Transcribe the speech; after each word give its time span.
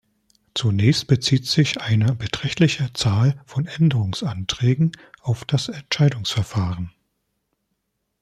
Zunächst 0.55 1.05
bezieht 1.05 1.45
sich 1.45 1.79
eine 1.79 2.15
beträchtliche 2.15 2.91
Zahl 2.93 3.39
von 3.45 3.67
Änderungsanträgen 3.67 4.93
auf 5.21 5.45
das 5.45 5.69
Entscheidungsverfahren. 5.69 6.91